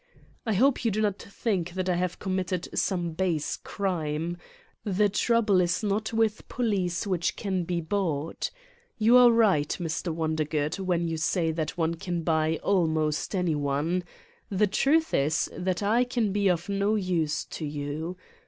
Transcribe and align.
"I 0.47 0.53
hope 0.53 0.83
you 0.83 0.89
do 0.89 0.99
not 0.99 1.19
think 1.21 1.73
that 1.73 1.87
I 1.87 1.93
have 1.93 2.17
committed 2.17 2.69
some 2.73 3.11
base 3.11 3.55
crime. 3.57 4.37
The 4.83 5.09
trouble 5.09 5.61
is 5.61 5.83
not 5.83 6.11
with 6.11 6.47
police 6.47 7.05
which 7.05 7.35
can 7.35 7.65
be 7.65 7.81
bought. 7.81 8.49
You 8.97 9.15
are 9.17 9.29
right, 9.29 9.69
Mr. 9.79 10.11
Wondergood, 10.11 10.79
when 10.79 11.07
you 11.07 11.17
say 11.17 11.51
that 11.51 11.77
one 11.77 11.93
can 11.93 12.23
buy 12.23 12.57
almost 12.63 13.35
any 13.35 13.53
one. 13.53 14.03
The 14.49 14.65
truth 14.65 15.13
is 15.13 15.51
that 15.55 15.83
I 15.83 16.03
can 16.03 16.31
be 16.31 16.47
of 16.49 16.67
no 16.67 16.95
use 16.95 17.45
to 17.45 17.63
you. 17.67 18.17